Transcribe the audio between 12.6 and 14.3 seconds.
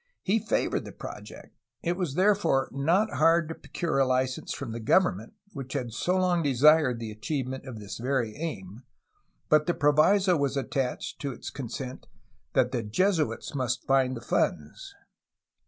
the Jesuits must find the